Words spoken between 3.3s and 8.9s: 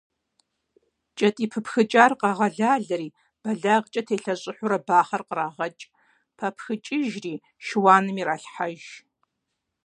бэлагъкӀэ телъэщӀыхьурэ бахъэр кърагъэкӀ, папхыкӀыжри, шыуаным иралъхьэж.